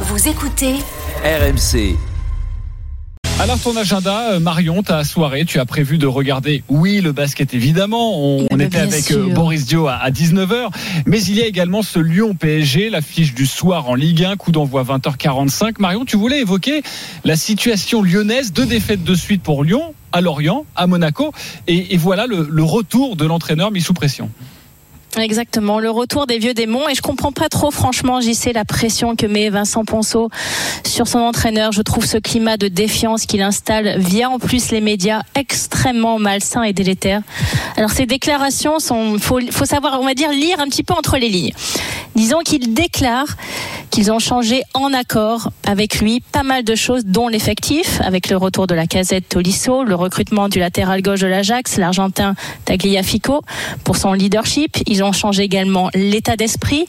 Vous 0.00 0.28
écoutez 0.28 0.74
RMC. 1.24 1.96
Alors 3.38 3.58
ton 3.58 3.76
agenda, 3.76 4.32
euh, 4.32 4.40
Marion, 4.40 4.82
ta 4.82 5.04
soirée, 5.04 5.44
tu 5.44 5.58
as 5.58 5.66
prévu 5.66 5.98
de 5.98 6.06
regarder, 6.06 6.62
oui, 6.68 7.00
le 7.02 7.12
basket 7.12 7.52
évidemment. 7.54 8.18
On, 8.18 8.46
on 8.50 8.56
Mais 8.56 8.64
était 8.64 8.78
avec 8.78 9.04
sûr. 9.04 9.18
euh, 9.18 9.32
Boris 9.34 9.66
Dio 9.66 9.88
à, 9.88 10.10
19h. 10.10 10.68
Mais 11.06 11.22
il 11.22 11.34
y 11.36 11.42
a 11.42 11.46
également 11.46 11.82
ce 11.82 11.98
Lyon-PSG, 11.98 12.88
l'affiche 12.90 13.34
du 13.34 13.46
soir 13.46 13.88
en 13.88 13.94
Ligue 13.94 14.24
1, 14.24 14.36
coup 14.36 14.52
d'envoi 14.52 14.84
20h45. 14.84 15.74
Marion, 15.78 16.04
tu 16.04 16.16
voulais 16.16 16.40
évoquer 16.40 16.82
la 17.24 17.36
situation 17.36 18.02
lyonnaise, 18.02 18.52
deux 18.52 18.66
défaites 18.66 19.04
de 19.04 19.14
suite 19.14 19.42
pour 19.42 19.64
Lyon, 19.64 19.94
à 20.12 20.20
Lorient, 20.22 20.64
à 20.74 20.86
Monaco. 20.86 21.32
Et, 21.68 21.94
et 21.94 21.96
voilà 21.98 22.26
le, 22.26 22.46
le 22.50 22.62
retour 22.62 23.16
de 23.16 23.24
l'entraîneur 23.26 23.70
mis 23.70 23.82
sous 23.82 23.94
pression. 23.94 24.30
Exactement, 25.18 25.78
le 25.78 25.88
retour 25.88 26.26
des 26.26 26.38
vieux 26.38 26.52
démons. 26.52 26.88
Et 26.90 26.94
je 26.94 27.00
comprends 27.00 27.32
pas 27.32 27.48
trop, 27.48 27.70
franchement, 27.70 28.20
sais 28.20 28.52
la 28.52 28.66
pression 28.66 29.16
que 29.16 29.26
met 29.26 29.48
Vincent 29.48 29.84
Ponceau 29.84 30.28
sur 30.84 31.08
son 31.08 31.20
entraîneur. 31.20 31.72
Je 31.72 31.80
trouve 31.80 32.04
ce 32.04 32.18
climat 32.18 32.58
de 32.58 32.68
défiance 32.68 33.24
qu'il 33.24 33.40
installe 33.40 33.98
via 33.98 34.28
en 34.28 34.38
plus 34.38 34.70
les 34.70 34.82
médias 34.82 35.22
extrêmement 35.34 36.18
malsain 36.18 36.62
et 36.64 36.74
délétère. 36.74 37.22
Alors 37.76 37.90
ces 37.90 38.04
déclarations 38.04 38.78
sont, 38.78 39.18
faut, 39.18 39.40
faut 39.50 39.64
savoir, 39.64 39.98
on 40.00 40.04
va 40.04 40.12
dire, 40.12 40.30
lire 40.32 40.60
un 40.60 40.66
petit 40.66 40.82
peu 40.82 40.92
entre 40.92 41.16
les 41.16 41.30
lignes. 41.30 41.52
Disons 42.14 42.40
qu'il 42.40 42.74
déclare 42.74 43.36
qu'ils 43.96 44.12
ont 44.12 44.18
changé 44.18 44.62
en 44.74 44.92
accord 44.92 45.48
avec 45.66 46.00
lui 46.00 46.20
pas 46.20 46.42
mal 46.42 46.64
de 46.64 46.74
choses, 46.74 47.06
dont 47.06 47.28
l'effectif, 47.28 47.98
avec 48.02 48.28
le 48.28 48.36
retour 48.36 48.66
de 48.66 48.74
la 48.74 48.86
casette 48.86 49.26
Tolisso, 49.26 49.84
le 49.84 49.94
recrutement 49.94 50.50
du 50.50 50.58
latéral 50.58 51.00
gauche 51.00 51.20
de 51.20 51.26
l'Ajax, 51.26 51.78
l'Argentin 51.78 52.34
Tagliafico, 52.66 53.40
pour 53.84 53.96
son 53.96 54.12
leadership. 54.12 54.76
Ils 54.84 55.02
ont 55.02 55.12
changé 55.12 55.44
également 55.44 55.88
l'état 55.94 56.36
d'esprit. 56.36 56.84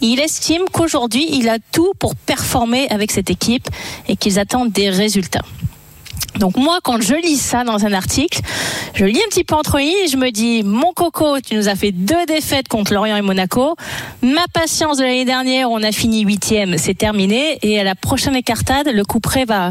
Il 0.00 0.18
estime 0.18 0.62
qu'aujourd'hui, 0.72 1.28
il 1.30 1.50
a 1.50 1.58
tout 1.72 1.92
pour 1.98 2.16
performer 2.16 2.88
avec 2.88 3.10
cette 3.10 3.28
équipe 3.28 3.68
et 4.08 4.16
qu'ils 4.16 4.38
attendent 4.38 4.72
des 4.72 4.88
résultats. 4.88 5.44
Donc 6.38 6.56
moi, 6.56 6.78
quand 6.82 7.00
je 7.00 7.14
lis 7.14 7.38
ça 7.38 7.64
dans 7.64 7.84
un 7.84 7.92
article, 7.92 8.40
je 8.94 9.04
lis 9.04 9.18
un 9.18 9.28
petit 9.28 9.44
peu 9.44 9.54
entre 9.54 9.78
lignes 9.78 10.04
et 10.04 10.08
je 10.08 10.16
me 10.16 10.30
dis, 10.30 10.62
mon 10.62 10.92
coco, 10.92 11.40
tu 11.40 11.54
nous 11.54 11.68
as 11.68 11.74
fait 11.74 11.92
deux 11.92 12.26
défaites 12.26 12.68
contre 12.68 12.92
Lorient 12.94 13.16
et 13.16 13.22
Monaco. 13.22 13.76
Ma 14.22 14.44
patience 14.52 14.98
de 14.98 15.04
l'année 15.04 15.24
dernière, 15.24 15.70
on 15.70 15.82
a 15.82 15.92
fini 15.92 16.22
huitième, 16.22 16.78
c'est 16.78 16.94
terminé. 16.94 17.58
Et 17.62 17.80
à 17.80 17.84
la 17.84 17.94
prochaine 17.94 18.36
écartade, 18.36 18.88
le 18.88 19.04
coup 19.04 19.20
près 19.20 19.44
va, 19.44 19.70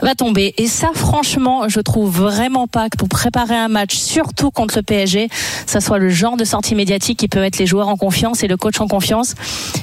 va 0.00 0.14
tomber. 0.14 0.54
Et 0.58 0.66
ça, 0.66 0.90
franchement, 0.94 1.68
je 1.68 1.80
trouve 1.80 2.10
vraiment 2.10 2.66
pas 2.66 2.88
que 2.88 2.96
pour 2.96 3.08
préparer 3.08 3.56
un 3.56 3.68
match, 3.68 3.94
surtout 3.94 4.50
contre 4.50 4.76
le 4.76 4.82
PSG, 4.82 5.28
ça 5.66 5.80
soit 5.80 5.98
le 5.98 6.08
genre 6.08 6.36
de 6.36 6.44
sortie 6.44 6.74
médiatique 6.74 7.18
qui 7.18 7.28
peut 7.28 7.40
mettre 7.40 7.58
les 7.58 7.66
joueurs 7.66 7.88
en 7.88 7.96
confiance 7.96 8.42
et 8.42 8.48
le 8.48 8.56
coach 8.56 8.80
en 8.80 8.88
confiance. 8.88 9.34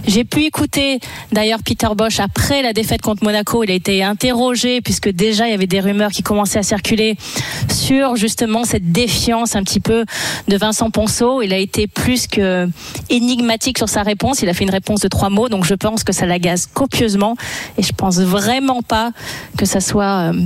J'ai 0.07 0.23
pu 0.23 0.43
écouter 0.43 0.99
d'ailleurs 1.31 1.59
Peter 1.63 1.87
Bosch 1.95 2.19
après 2.19 2.61
la 2.61 2.73
défaite 2.73 3.01
contre 3.01 3.23
Monaco. 3.23 3.63
Il 3.63 3.71
a 3.71 3.73
été 3.73 4.03
interrogé 4.03 4.81
puisque 4.81 5.09
déjà 5.09 5.47
il 5.47 5.51
y 5.51 5.53
avait 5.53 5.67
des 5.67 5.79
rumeurs 5.79 6.11
qui 6.15 6.23
commençaient 6.23 6.59
à 6.59 6.63
circuler 6.63 7.17
sur 7.69 8.15
justement 8.15 8.63
cette 8.63 8.93
défiance 8.93 9.57
un 9.57 9.63
petit 9.63 9.81
peu 9.81 10.05
de 10.47 10.57
Vincent 10.57 10.89
Ponceau. 10.89 11.41
Il 11.41 11.51
a 11.51 11.57
été 11.57 11.87
plus 11.87 12.27
que 12.27 12.69
énigmatique 13.09 13.77
sur 13.77 13.89
sa 13.89 14.01
réponse. 14.01 14.41
Il 14.41 14.47
a 14.47 14.53
fait 14.53 14.63
une 14.63 14.69
réponse 14.69 15.01
de 15.01 15.09
trois 15.09 15.29
mots, 15.29 15.49
donc 15.49 15.65
je 15.65 15.73
pense 15.73 16.05
que 16.05 16.13
ça 16.13 16.25
l'agace 16.25 16.67
copieusement 16.67 17.35
et 17.77 17.83
je 17.83 17.91
pense 17.91 18.19
vraiment 18.19 18.81
pas 18.81 19.11
que 19.57 19.65
ça 19.65 19.81
soit 19.81 20.31
euh, 20.31 20.41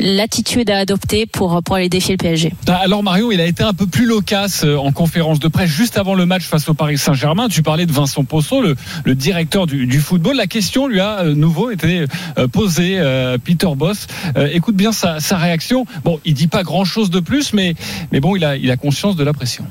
l'attitude 0.00 0.70
à 0.70 0.78
adopter 0.78 1.26
pour, 1.26 1.62
pour 1.62 1.76
aller 1.76 1.88
défier 1.88 2.14
le 2.14 2.18
PSG. 2.18 2.52
Ah, 2.66 2.80
Alors 2.82 3.02
Mario, 3.02 3.30
il 3.32 3.40
a 3.40 3.46
été 3.46 3.62
un 3.62 3.74
peu 3.74 3.86
plus 3.86 4.06
loquace 4.06 4.64
euh, 4.64 4.76
en 4.76 4.92
conférence 4.92 5.38
de 5.38 5.48
presse 5.48 5.70
juste 5.70 5.98
avant 5.98 6.14
le 6.14 6.26
match 6.26 6.44
face 6.44 6.68
au 6.68 6.74
Paris 6.74 6.98
Saint-Germain. 6.98 7.48
Tu 7.48 7.62
parlais 7.62 7.86
de 7.86 7.92
Vincent 7.92 8.24
Posso, 8.24 8.62
le, 8.62 8.74
le 9.04 9.14
directeur 9.14 9.66
du, 9.66 9.86
du 9.86 10.00
football. 10.00 10.36
La 10.36 10.46
question 10.46 10.86
lui 10.86 11.00
a 11.00 11.20
euh, 11.20 11.34
nouveau 11.34 11.70
été 11.70 12.06
euh, 12.38 12.48
posée. 12.48 12.98
euh, 12.98 13.38
Peter 13.38 13.68
Boss, 13.76 14.06
Euh, 14.36 14.48
écoute 14.52 14.76
bien 14.76 14.92
sa, 14.92 15.20
sa 15.20 15.36
réaction. 15.36 15.84
Bon, 16.04 16.18
il 16.24 16.34
dit 16.34 16.46
pas 16.48 16.62
grand-chose 16.62 17.10
de 17.10 17.20
plus, 17.20 17.52
mais 17.52 17.74
mais 18.12 18.20
bon, 18.20 18.36
il 18.36 18.44
a 18.44 18.56
il 18.56 18.70
a 18.70 18.76
conscience 18.76 19.16
de 19.16 19.24
la 19.24 19.32
pression. 19.32 19.64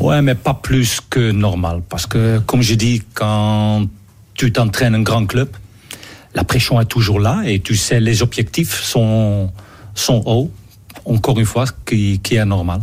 Ouais, 0.00 0.22
mais 0.22 0.34
pas 0.34 0.54
plus 0.54 1.00
que 1.08 1.30
normal. 1.30 1.80
Parce 1.88 2.06
que, 2.06 2.38
comme 2.40 2.62
je 2.62 2.74
dis, 2.74 3.02
quand 3.14 3.86
tu 4.34 4.50
t'entraînes 4.52 4.94
un 4.94 5.02
grand 5.02 5.24
club, 5.26 5.48
la 6.34 6.44
pression 6.44 6.80
est 6.80 6.86
toujours 6.86 7.20
là 7.20 7.42
et 7.44 7.60
tu 7.60 7.76
sais, 7.76 8.00
les 8.00 8.22
objectifs 8.22 8.82
sont, 8.82 9.50
sont 9.94 10.22
hauts. 10.26 10.50
Encore 11.04 11.38
une 11.38 11.46
fois, 11.46 11.66
qui, 11.86 12.18
qui 12.20 12.36
est 12.36 12.44
normal. 12.44 12.80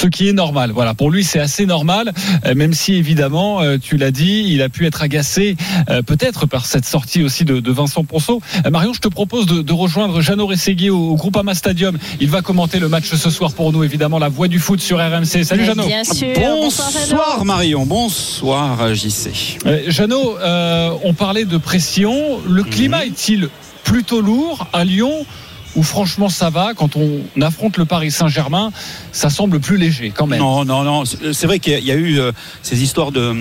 Ce 0.00 0.06
qui 0.06 0.28
est 0.28 0.32
normal, 0.32 0.70
voilà. 0.72 0.94
Pour 0.94 1.10
lui, 1.10 1.24
c'est 1.24 1.40
assez 1.40 1.66
normal, 1.66 2.12
euh, 2.46 2.54
même 2.54 2.72
si 2.72 2.94
évidemment, 2.94 3.60
euh, 3.60 3.76
tu 3.76 3.98
l'as 3.98 4.10
dit, 4.10 4.44
il 4.48 4.62
a 4.62 4.70
pu 4.70 4.86
être 4.86 5.02
agacé, 5.02 5.56
euh, 5.90 6.00
peut-être 6.00 6.46
par 6.46 6.64
cette 6.64 6.86
sortie 6.86 7.22
aussi 7.22 7.44
de, 7.44 7.60
de 7.60 7.70
Vincent 7.70 8.04
Ponceau. 8.04 8.40
Euh, 8.64 8.70
Marion, 8.70 8.94
je 8.94 9.00
te 9.00 9.08
propose 9.08 9.44
de, 9.44 9.60
de 9.60 9.72
rejoindre 9.74 10.22
Jeannot 10.22 10.46
Rességuier 10.46 10.88
au, 10.88 11.10
au 11.10 11.16
Groupama 11.16 11.54
Stadium. 11.54 11.98
Il 12.18 12.30
va 12.30 12.40
commenter 12.40 12.78
le 12.78 12.88
match 12.88 13.14
ce 13.14 13.30
soir 13.30 13.52
pour 13.52 13.72
nous, 13.72 13.84
évidemment, 13.84 14.18
la 14.18 14.30
voix 14.30 14.48
du 14.48 14.58
foot 14.58 14.80
sur 14.80 14.96
RMC. 14.98 15.44
Salut 15.44 15.66
Jeannot. 15.66 15.86
Bien 15.86 16.04
sûr. 16.04 16.28
Bonsoir. 16.34 16.88
Bonsoir 16.92 17.44
Marion, 17.44 17.84
bonsoir 17.84 18.94
JC. 18.94 19.58
Euh, 19.66 19.82
Jeannot, 19.88 20.38
euh, 20.38 20.90
on 21.04 21.12
parlait 21.12 21.44
de 21.44 21.58
pression. 21.58 22.40
Le 22.48 22.62
climat 22.62 23.04
est-il 23.04 23.48
plutôt 23.84 24.20
lourd 24.20 24.66
à 24.72 24.84
Lyon 24.84 25.26
ou 25.76 25.82
franchement 25.82 26.28
ça 26.28 26.50
va 26.50 26.72
quand 26.74 26.96
on 26.96 27.20
affronte 27.40 27.76
le 27.76 27.84
Paris 27.84 28.10
Saint-Germain, 28.10 28.70
ça 29.12 29.30
semble 29.30 29.60
plus 29.60 29.76
léger 29.76 30.12
quand 30.14 30.26
même. 30.26 30.38
Non, 30.40 30.64
non, 30.64 30.82
non. 30.82 31.04
C'est 31.04 31.46
vrai 31.46 31.58
qu'il 31.58 31.84
y 31.84 31.90
a- 31.90 31.94
eu 31.94 32.18
euh, 32.18 32.32
ces 32.62 32.82
histoires 32.82 33.12
de, 33.12 33.34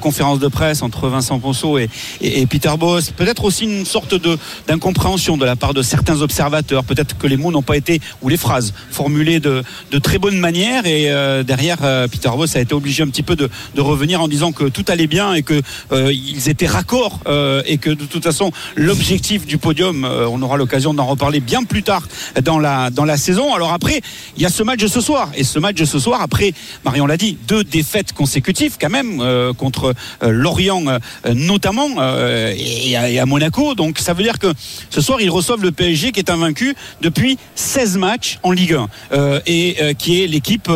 conférences 0.00 0.38
de 0.38 0.48
presse 0.48 0.82
entre 0.82 1.08
Vincent 1.08 1.38
Ponceau 1.38 1.78
et, 1.78 1.88
et- 2.20 2.40
et 2.40 2.46
Peter 2.46 2.72
Boss. 2.78 3.10
Peut-être 3.10 3.44
aussi 3.44 3.64
une 3.64 3.84
sorte 3.84 4.14
d'incompréhension 4.66 5.36
de 5.36 5.44
la 5.44 5.56
part 5.56 5.74
de 5.74 5.82
certains 5.82 6.20
observateurs. 6.22 6.84
Peut-être 6.84 7.16
que 7.18 7.26
les 7.26 7.36
mots 7.36 7.52
n'ont 7.52 7.62
pas 7.62 7.76
été 7.76 8.00
ou 8.22 8.28
les 8.28 8.36
phrases 8.36 8.72
formulées 8.90 9.40
de, 9.40 9.62
très 10.02 10.18
bonne 10.18 10.38
manière. 10.38 10.86
Et 10.86 11.10
euh, 11.10 11.42
derrière, 11.42 11.78
euh, 11.82 12.08
Peter 12.08 12.30
Boss 12.36 12.56
a 12.56 12.60
été 12.60 12.74
obligé 12.74 13.02
un 13.02 13.08
petit 13.08 13.22
peu 13.22 13.36
de, 13.36 13.48
revenir 13.78 14.20
en 14.20 14.28
disant 14.28 14.52
que 14.52 14.64
tout 14.64 14.84
allait 14.88 15.06
bien 15.06 15.34
et 15.34 15.44
euh, 15.92 16.12
ils 16.12 16.48
étaient 16.48 16.66
raccords 16.66 17.20
et 17.66 17.78
que 17.78 17.90
de 17.90 18.04
toute 18.04 18.24
façon 18.24 18.50
l'objectif 18.74 19.46
du 19.46 19.58
podium, 19.58 20.04
on 20.04 20.40
aura 20.42 20.56
l'occasion 20.56 20.92
d'en 20.94 21.06
reparler 21.06 21.40
bien 21.40 21.62
plus 21.64 21.75
tard 21.82 22.06
dans 22.42 22.58
la 22.58 22.90
dans 22.90 23.04
la 23.04 23.16
saison. 23.16 23.54
Alors 23.54 23.72
après, 23.72 24.00
il 24.36 24.42
y 24.42 24.46
a 24.46 24.50
ce 24.50 24.62
match 24.62 24.80
de 24.80 24.86
ce 24.86 25.00
soir 25.00 25.30
et 25.34 25.44
ce 25.44 25.58
match 25.58 25.76
de 25.76 25.84
ce 25.84 25.98
soir 25.98 26.20
après, 26.20 26.52
Marion 26.84 27.06
l'a 27.06 27.16
dit, 27.16 27.38
deux 27.46 27.64
défaites 27.64 28.12
consécutives 28.12 28.76
quand 28.80 28.90
même 28.90 29.20
euh, 29.20 29.52
contre 29.52 29.94
euh, 30.22 30.30
Lorient 30.30 30.84
euh, 30.86 30.98
notamment 31.34 31.88
et, 32.56 32.96
à, 32.96 33.26
Monaco. 33.26 33.74
Donc 33.74 33.98
ça 33.98 34.12
veut 34.12 34.22
dire 34.22 34.38
que 34.38 34.52
ce 34.90 35.00
soir 35.00 35.20
ils 35.20 35.30
reçoivent 35.30 35.62
le 35.62 35.72
PSG 35.72 36.12
qui 36.12 36.20
est 36.20 36.30
invaincu 36.30 36.74
depuis 37.00 37.38
16 37.54 37.98
matchs 37.98 38.38
en 38.42 38.52
Ligue 38.52 38.74
1 38.74 38.88
euh, 39.12 39.40
et 39.46 39.76
qui 39.98 40.22
est 40.22 40.26
l'équipe 40.26 40.70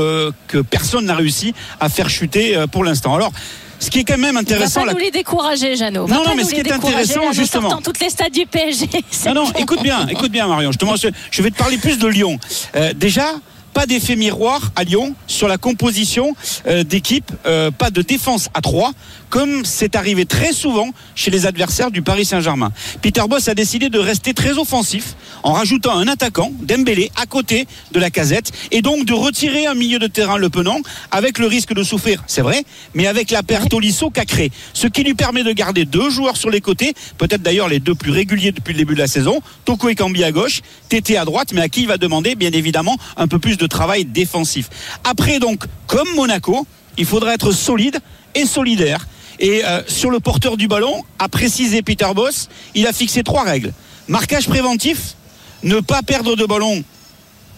que 0.48 0.58
personne 0.58 1.06
n'a 1.06 1.14
réussi 1.14 1.54
à 1.80 1.88
faire 1.88 2.08
chuter 2.08 2.64
pour 2.70 2.84
l'instant. 2.84 3.14
Alors 3.14 3.32
ce 3.80 3.90
qui 3.90 3.98
est 4.00 4.04
quand 4.04 4.18
même 4.18 4.34
Va 4.34 4.40
intéressant, 4.40 4.80
pas 4.80 4.86
la- 4.86 4.92
nous 4.92 4.98
les 5.00 5.10
décourager, 5.10 5.74
Jeannot. 5.76 6.06
Va 6.06 6.14
Non, 6.14 6.22
pas 6.22 6.30
non, 6.30 6.36
mais 6.36 6.44
ce 6.44 6.50
qui 6.54 6.60
est 6.60 6.70
intéressant, 6.72 7.32
justement. 7.32 7.70
sortons 7.70 7.82
toutes 7.82 8.00
les 8.00 8.10
stades 8.10 8.32
du 8.32 8.46
PSG. 8.46 8.88
Non, 9.26 9.34
non, 9.34 9.52
écoute 9.58 9.82
bien, 9.82 10.06
écoute 10.08 10.30
bien, 10.30 10.46
Marion. 10.46 10.70
Je, 10.72 11.08
je 11.30 11.42
vais 11.42 11.50
te 11.50 11.56
parler 11.56 11.78
plus 11.78 11.98
de 11.98 12.06
Lyon. 12.06 12.38
Euh, 12.76 12.92
déjà, 12.94 13.26
pas 13.72 13.86
d'effet 13.86 14.16
miroir 14.16 14.72
à 14.76 14.82
Lyon 14.84 15.14
sur 15.28 15.46
la 15.48 15.56
composition 15.56 16.34
euh, 16.66 16.82
d'équipe, 16.82 17.30
euh, 17.46 17.70
pas 17.70 17.90
de 17.90 18.02
défense 18.02 18.48
à 18.52 18.60
3, 18.60 18.92
comme 19.30 19.64
c'est 19.64 19.94
arrivé 19.94 20.26
très 20.26 20.52
souvent 20.52 20.88
chez 21.14 21.30
les 21.30 21.46
adversaires 21.46 21.92
du 21.92 22.02
Paris 22.02 22.24
Saint-Germain. 22.24 22.72
Peter 23.00 23.22
Boss 23.28 23.46
a 23.48 23.54
décidé 23.54 23.88
de 23.88 23.98
rester 24.00 24.34
très 24.34 24.58
offensif 24.58 25.14
en 25.42 25.52
rajoutant 25.52 25.96
un 25.96 26.08
attaquant, 26.08 26.52
Dembélé, 26.62 27.10
à 27.16 27.26
côté 27.26 27.66
de 27.92 28.00
la 28.00 28.10
casette, 28.10 28.52
et 28.70 28.82
donc 28.82 29.04
de 29.04 29.12
retirer 29.12 29.66
un 29.66 29.74
milieu 29.74 29.98
de 29.98 30.06
terrain 30.06 30.36
le 30.36 30.50
penant, 30.50 30.78
avec 31.10 31.38
le 31.38 31.46
risque 31.46 31.74
de 31.74 31.82
souffrir, 31.82 32.22
c'est 32.26 32.42
vrai, 32.42 32.64
mais 32.94 33.06
avec 33.06 33.30
la 33.30 33.42
perte 33.42 33.68
Tolisso 33.68 34.10
Cacré, 34.10 34.50
ce 34.72 34.86
qui 34.86 35.02
lui 35.02 35.14
permet 35.14 35.42
de 35.42 35.52
garder 35.52 35.84
deux 35.84 36.10
joueurs 36.10 36.36
sur 36.36 36.50
les 36.50 36.60
côtés, 36.60 36.94
peut-être 37.18 37.42
d'ailleurs 37.42 37.68
les 37.68 37.80
deux 37.80 37.94
plus 37.94 38.10
réguliers 38.10 38.52
depuis 38.52 38.72
le 38.72 38.78
début 38.78 38.94
de 38.94 39.00
la 39.00 39.06
saison, 39.06 39.40
Toko 39.64 39.88
Ekambi 39.88 40.24
à 40.24 40.32
gauche, 40.32 40.60
Tété 40.88 41.16
à 41.16 41.24
droite, 41.24 41.52
mais 41.52 41.60
à 41.60 41.68
qui 41.68 41.82
il 41.82 41.86
va 41.86 41.98
demander 41.98 42.34
bien 42.34 42.50
évidemment 42.50 42.96
un 43.16 43.28
peu 43.28 43.38
plus 43.38 43.56
de 43.56 43.66
travail 43.66 44.04
défensif. 44.04 44.68
Après 45.04 45.38
donc, 45.38 45.64
comme 45.86 46.08
Monaco, 46.14 46.66
il 46.98 47.06
faudra 47.06 47.34
être 47.34 47.52
solide 47.52 47.98
et 48.34 48.44
solidaire. 48.44 49.06
Et 49.38 49.64
euh, 49.64 49.82
sur 49.86 50.10
le 50.10 50.20
porteur 50.20 50.56
du 50.56 50.68
ballon, 50.68 51.04
a 51.18 51.28
précisé 51.28 51.82
Peter 51.82 52.08
Boss, 52.14 52.48
il 52.74 52.86
a 52.86 52.92
fixé 52.92 53.22
trois 53.22 53.44
règles. 53.44 53.72
Marquage 54.08 54.48
préventif, 54.48 55.16
ne 55.62 55.80
pas 55.80 56.02
perdre 56.02 56.36
de 56.36 56.44
ballon 56.44 56.82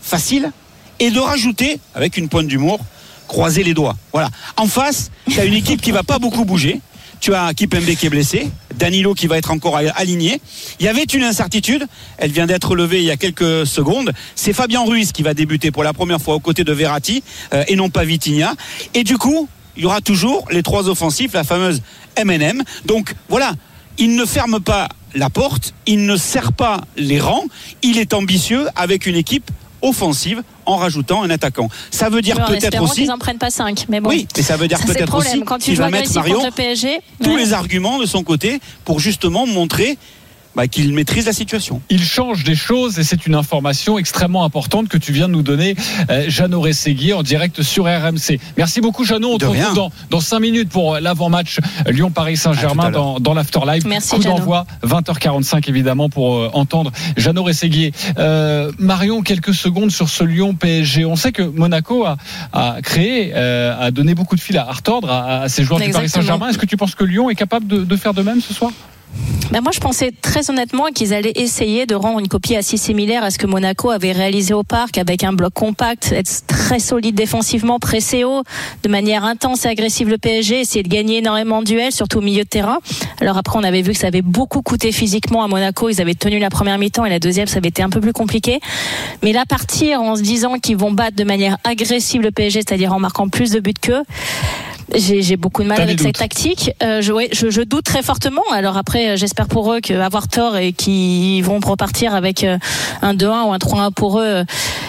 facile 0.00 0.50
et 0.98 1.10
de 1.10 1.18
rajouter, 1.18 1.78
avec 1.94 2.16
une 2.16 2.28
pointe 2.28 2.46
d'humour, 2.46 2.80
croiser 3.28 3.62
les 3.62 3.74
doigts. 3.74 3.96
Voilà. 4.12 4.28
En 4.56 4.66
face, 4.66 5.10
tu 5.30 5.40
as 5.40 5.44
une 5.44 5.54
équipe 5.54 5.80
qui 5.80 5.90
va 5.90 6.02
pas 6.02 6.18
beaucoup 6.18 6.44
bouger. 6.44 6.80
Tu 7.20 7.34
as 7.34 7.54
Kipembe 7.54 7.84
qui 7.84 8.06
est 8.06 8.10
blessé, 8.10 8.50
Danilo 8.74 9.14
qui 9.14 9.28
va 9.28 9.38
être 9.38 9.52
encore 9.52 9.76
aligné. 9.76 10.40
Il 10.80 10.86
y 10.86 10.88
avait 10.88 11.04
une 11.04 11.22
incertitude, 11.22 11.86
elle 12.18 12.32
vient 12.32 12.46
d'être 12.46 12.74
levée 12.74 12.98
il 12.98 13.04
y 13.04 13.12
a 13.12 13.16
quelques 13.16 13.64
secondes. 13.64 14.12
C'est 14.34 14.52
Fabien 14.52 14.82
Ruiz 14.82 15.12
qui 15.12 15.22
va 15.22 15.32
débuter 15.32 15.70
pour 15.70 15.84
la 15.84 15.92
première 15.92 16.20
fois 16.20 16.34
aux 16.34 16.40
côtés 16.40 16.64
de 16.64 16.72
Verratti 16.72 17.22
euh, 17.54 17.62
et 17.68 17.76
non 17.76 17.90
pas 17.90 18.04
Vitinha. 18.04 18.54
Et 18.94 19.04
du 19.04 19.18
coup, 19.18 19.48
il 19.76 19.84
y 19.84 19.86
aura 19.86 20.00
toujours 20.00 20.46
les 20.50 20.64
trois 20.64 20.88
offensifs, 20.88 21.32
la 21.32 21.44
fameuse 21.44 21.80
MNM. 22.22 22.64
Donc 22.86 23.14
voilà, 23.28 23.54
il 23.98 24.16
ne 24.16 24.24
ferme 24.24 24.58
pas 24.58 24.88
la 25.14 25.30
porte, 25.30 25.74
il 25.86 26.06
ne 26.06 26.16
serre 26.16 26.52
pas 26.52 26.82
les 26.96 27.20
rangs, 27.20 27.44
il 27.82 27.98
est 27.98 28.14
ambitieux 28.14 28.66
avec 28.76 29.06
une 29.06 29.16
équipe 29.16 29.50
offensive 29.82 30.42
en 30.64 30.76
rajoutant 30.76 31.22
un 31.22 31.30
attaquant. 31.30 31.68
Ça 31.90 32.08
veut 32.08 32.22
dire 32.22 32.44
peut-être 32.44 32.80
aussi 32.80 33.00
qu'ils 33.02 33.06
n'en 33.08 33.18
prennent 33.18 33.38
pas 33.38 33.50
5 33.50 33.86
mais 33.88 34.00
bon. 34.00 34.08
Oui, 34.08 34.28
mais 34.36 34.42
ça 34.42 34.56
veut 34.56 34.68
dire 34.68 34.80
peut-être 34.84 35.14
aussi 35.14 35.42
qu'il 35.60 35.76
va 35.76 35.90
mettre 35.90 36.12
Marion. 36.14 36.50
PSG, 36.54 37.00
tous 37.22 37.36
les 37.36 37.52
arguments 37.52 37.98
de 37.98 38.06
son 38.06 38.22
côté 38.22 38.60
pour 38.84 39.00
justement 39.00 39.46
montrer 39.46 39.98
bah, 40.54 40.68
qu'il 40.68 40.92
maîtrise 40.92 41.26
la 41.26 41.32
situation. 41.32 41.80
Il 41.90 42.02
change 42.02 42.44
des 42.44 42.54
choses 42.54 42.98
et 42.98 43.04
c'est 43.04 43.26
une 43.26 43.34
information 43.34 43.98
extrêmement 43.98 44.44
importante 44.44 44.88
que 44.88 44.98
tu 44.98 45.12
viens 45.12 45.28
de 45.28 45.32
nous 45.32 45.42
donner, 45.42 45.74
euh, 46.10 46.24
Jeannot 46.28 46.60
Rességui, 46.60 47.12
en 47.12 47.22
direct 47.22 47.62
sur 47.62 47.84
RMC. 47.84 48.38
Merci 48.56 48.80
beaucoup, 48.80 49.04
Jeannot. 49.04 49.34
On 49.34 49.38
te 49.38 49.44
retrouve 49.44 49.74
dans, 49.74 49.90
dans 50.10 50.20
5 50.20 50.40
minutes 50.40 50.68
pour 50.68 50.98
l'avant-match 50.98 51.58
Lyon-Paris-Saint-Germain 51.86 52.90
dans, 52.90 53.20
dans 53.20 53.34
l'Afterlife. 53.34 53.84
Merci, 53.84 54.16
Coup 54.16 54.22
d'envoi 54.22 54.66
20h45 54.86 55.68
évidemment 55.68 56.08
pour 56.08 56.34
euh, 56.36 56.50
entendre 56.52 56.92
Jeannot 57.16 57.44
Rességuier. 57.44 57.92
Euh, 58.18 58.70
Marion, 58.78 59.22
quelques 59.22 59.54
secondes 59.54 59.90
sur 59.90 60.08
ce 60.08 60.24
Lyon-PSG. 60.24 61.04
On 61.04 61.16
sait 61.16 61.32
que 61.32 61.42
Monaco 61.42 62.04
a, 62.04 62.16
a 62.52 62.82
créé, 62.82 63.32
euh, 63.34 63.74
a 63.78 63.90
donné 63.90 64.14
beaucoup 64.14 64.36
de 64.36 64.40
fil 64.40 64.58
à 64.58 64.64
retordre 64.64 65.10
à, 65.10 65.42
à 65.42 65.48
ses 65.48 65.64
joueurs 65.64 65.80
Exactement. 65.80 65.88
du 65.88 65.92
Paris 65.92 66.08
Saint-Germain. 66.08 66.48
Est-ce 66.48 66.58
que 66.58 66.66
tu 66.66 66.76
penses 66.76 66.94
que 66.94 67.04
Lyon 67.04 67.30
est 67.30 67.34
capable 67.34 67.66
de, 67.66 67.84
de 67.84 67.96
faire 67.96 68.14
de 68.14 68.22
même 68.22 68.40
ce 68.40 68.54
soir? 68.54 68.72
Ben 69.52 69.60
moi, 69.60 69.70
je 69.70 69.80
pensais 69.80 70.12
très 70.22 70.48
honnêtement 70.48 70.86
qu'ils 70.94 71.12
allaient 71.12 71.34
essayer 71.34 71.84
de 71.84 71.94
rendre 71.94 72.20
une 72.20 72.28
copie 72.28 72.56
assez 72.56 72.78
similaire 72.78 73.22
à 73.22 73.30
ce 73.30 73.36
que 73.36 73.46
Monaco 73.46 73.90
avait 73.90 74.12
réalisé 74.12 74.54
au 74.54 74.62
parc 74.62 74.96
avec 74.96 75.24
un 75.24 75.34
bloc 75.34 75.52
compact, 75.52 76.10
être 76.12 76.46
très 76.46 76.78
solide 76.78 77.14
défensivement, 77.14 77.78
pressé 77.78 78.24
haut, 78.24 78.44
de 78.82 78.88
manière 78.88 79.24
intense 79.24 79.66
et 79.66 79.68
agressive 79.68 80.08
le 80.08 80.16
PSG, 80.16 80.60
essayer 80.60 80.82
de 80.82 80.88
gagner 80.88 81.18
énormément 81.18 81.60
de 81.60 81.66
duels, 81.66 81.92
surtout 81.92 82.18
au 82.18 82.22
milieu 82.22 82.44
de 82.44 82.48
terrain. 82.48 82.78
Alors 83.20 83.36
après, 83.36 83.58
on 83.58 83.62
avait 83.62 83.82
vu 83.82 83.92
que 83.92 83.98
ça 83.98 84.06
avait 84.06 84.22
beaucoup 84.22 84.62
coûté 84.62 84.90
physiquement 84.90 85.44
à 85.44 85.48
Monaco. 85.48 85.90
Ils 85.90 86.00
avaient 86.00 86.14
tenu 86.14 86.38
la 86.38 86.48
première 86.48 86.78
mi-temps 86.78 87.04
et 87.04 87.10
la 87.10 87.18
deuxième, 87.18 87.46
ça 87.46 87.58
avait 87.58 87.68
été 87.68 87.82
un 87.82 87.90
peu 87.90 88.00
plus 88.00 88.14
compliqué. 88.14 88.58
Mais 89.22 89.34
là, 89.34 89.44
partir 89.46 90.00
en 90.00 90.16
se 90.16 90.22
disant 90.22 90.54
qu'ils 90.54 90.78
vont 90.78 90.92
battre 90.92 91.16
de 91.16 91.24
manière 91.24 91.58
agressive 91.64 92.22
le 92.22 92.30
PSG, 92.30 92.60
c'est-à-dire 92.66 92.94
en 92.94 93.00
marquant 93.00 93.28
plus 93.28 93.50
de 93.50 93.60
buts 93.60 93.74
qu'eux, 93.78 94.02
j'ai 94.94 95.36
beaucoup 95.36 95.62
de 95.62 95.68
mal 95.68 95.80
avec 95.80 96.00
cette 96.00 96.16
tactique. 96.16 96.72
Euh, 96.82 97.00
je, 97.00 97.12
ouais, 97.12 97.28
je, 97.32 97.50
je 97.50 97.62
doute 97.62 97.84
très 97.84 98.02
fortement. 98.02 98.42
Alors 98.52 98.76
après, 98.76 99.10
euh, 99.10 99.16
j'espère 99.16 99.46
pour 99.46 99.72
eux 99.72 99.80
qu'avoir 99.80 100.28
tort 100.28 100.56
et 100.56 100.72
qu'ils 100.72 101.42
vont 101.44 101.60
repartir 101.60 102.14
avec 102.14 102.44
euh, 102.44 102.58
un 103.00 103.14
2-1 103.14 103.48
ou 103.48 103.52
un 103.52 103.58
3-1 103.58 103.92
pour 103.92 104.18
eux 104.18 104.24
euh, 104.24 104.44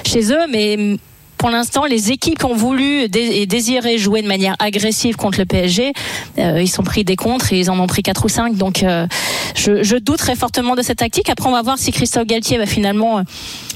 chez 0.06 0.32
eux. 0.32 0.46
Mais 0.52 0.98
pour 1.44 1.52
l'instant, 1.52 1.84
les 1.84 2.14
équipes 2.14 2.40
qui 2.40 2.46
ont 2.46 2.56
voulu 2.56 3.02
et 3.02 3.46
désiré 3.48 3.98
jouer 3.98 4.22
de 4.22 4.30
manière 4.30 4.56
agressive 4.60 5.18
contre 5.18 5.40
le 5.40 5.46
PSG, 5.46 5.92
euh, 6.40 6.62
ils 6.62 6.70
sont 6.70 6.84
pris 6.84 7.04
des 7.04 7.18
contres 7.18 7.52
et 7.52 7.60
ils 7.60 7.70
en 7.70 7.78
ont 7.82 7.86
pris 7.86 8.02
4 8.02 8.24
ou 8.24 8.30
5. 8.30 8.56
Donc 8.56 8.82
euh, 8.82 9.08
je, 9.54 9.98
doute 9.98 10.20
très 10.20 10.38
fortement 10.38 10.78
de 10.78 10.82
cette 10.82 11.00
tactique. 11.00 11.30
Après, 11.30 11.50
on 11.50 11.52
va 11.52 11.62
voir 11.62 11.78
si 11.78 11.92
Christophe 11.92 12.28
Galtier 12.28 12.58
va 12.58 12.66
finalement 12.66 13.18
euh, 13.18 13.24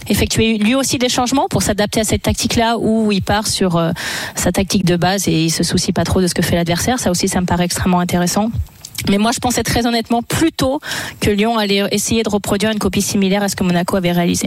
effectuer 0.08 0.58
lui 0.58 0.75
aussi 0.75 0.98
des 0.98 1.10
changements 1.10 1.50
pour 1.50 1.62
s'adapter 1.62 2.00
à 2.00 2.06
cette 2.06 2.22
tactique-là 2.22 2.78
où 2.80 3.12
il 3.12 3.22
part 3.22 3.48
sur 3.48 3.92
sa 4.36 4.54
tactique 4.54 4.86
de 4.86 4.96
base 4.96 5.28
et 5.28 5.34
il 5.34 5.50
se 5.50 5.64
soucie 5.64 5.92
pas 5.92 6.06
trop 6.06 6.22
de 6.22 6.28
ce 6.28 6.34
que 6.34 6.42
fait 6.42 6.56
l'adversaire. 6.56 7.00
Ça 7.00 7.12
aussi, 7.12 7.28
ça 7.28 7.42
me 7.42 7.46
paraît 7.46 7.66
extrêmement 7.66 8.00
intéressant. 8.00 8.50
Mais 9.10 9.18
moi, 9.18 9.31
je 9.34 9.40
pensais 9.40 9.64
très 9.64 9.86
honnêtement 9.86 10.22
plutôt 10.22 10.80
que 11.19 11.30
Lyon 11.30 11.58
allait 11.58 11.84
essayer 11.92 12.24
de 12.24 12.30
reproduire 12.30 12.72
une 12.72 12.80
copie 12.80 13.02
similaire 13.02 13.44
à 13.44 13.50
ce 13.50 13.58
que 13.58 13.64
Monaco 13.64 13.98
avait 13.98 14.14
réalisé. 14.14 14.36